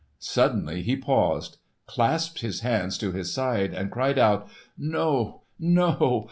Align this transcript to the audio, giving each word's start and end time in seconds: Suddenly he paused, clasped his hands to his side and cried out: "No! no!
Suddenly 0.17 0.81
he 0.81 0.95
paused, 0.95 1.57
clasped 1.85 2.39
his 2.41 2.61
hands 2.61 2.97
to 2.97 3.11
his 3.11 3.31
side 3.31 3.71
and 3.71 3.91
cried 3.91 4.17
out: 4.17 4.49
"No! 4.75 5.43
no! 5.59 6.19